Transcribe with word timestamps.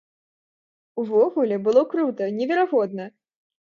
Увогуле, 1.03 1.61
было 1.69 1.81
крута, 1.95 2.33
неверагодна! 2.43 3.05